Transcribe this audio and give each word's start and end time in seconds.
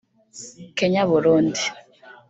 Kenya 0.77 1.01
Burundi 1.09 1.63